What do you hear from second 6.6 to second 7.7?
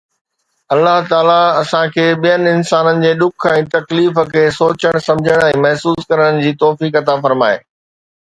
توفيق عطا فرمائي